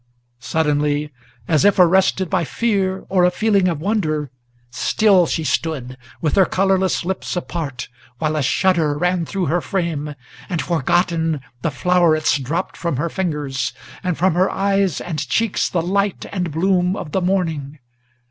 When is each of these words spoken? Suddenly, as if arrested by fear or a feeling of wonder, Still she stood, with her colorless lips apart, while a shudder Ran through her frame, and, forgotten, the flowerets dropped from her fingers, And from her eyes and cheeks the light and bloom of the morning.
Suddenly, 0.39 1.11
as 1.47 1.63
if 1.63 1.77
arrested 1.77 2.27
by 2.27 2.43
fear 2.43 3.05
or 3.07 3.23
a 3.23 3.29
feeling 3.29 3.67
of 3.67 3.79
wonder, 3.79 4.31
Still 4.71 5.27
she 5.27 5.43
stood, 5.43 5.95
with 6.21 6.35
her 6.37 6.45
colorless 6.47 7.05
lips 7.05 7.35
apart, 7.35 7.87
while 8.17 8.35
a 8.35 8.41
shudder 8.41 8.97
Ran 8.97 9.27
through 9.27 9.45
her 9.45 9.61
frame, 9.61 10.15
and, 10.49 10.59
forgotten, 10.59 11.41
the 11.61 11.69
flowerets 11.69 12.39
dropped 12.39 12.77
from 12.77 12.95
her 12.97 13.09
fingers, 13.09 13.73
And 14.03 14.17
from 14.17 14.33
her 14.33 14.49
eyes 14.49 15.01
and 15.01 15.19
cheeks 15.29 15.69
the 15.69 15.83
light 15.83 16.25
and 16.31 16.49
bloom 16.51 16.95
of 16.95 17.11
the 17.11 17.21
morning. 17.21 17.77